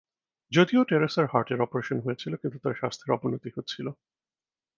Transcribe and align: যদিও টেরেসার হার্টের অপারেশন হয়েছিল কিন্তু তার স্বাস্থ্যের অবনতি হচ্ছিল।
যদিও 0.51 0.81
টেরেসার 0.83 1.25
হার্টের 1.31 1.59
অপারেশন 1.61 1.97
হয়েছিল 1.99 2.33
কিন্তু 2.35 2.57
তার 2.59 2.75
স্বাস্থ্যের 2.75 3.15
অবনতি 3.15 3.49
হচ্ছিল। 3.55 3.87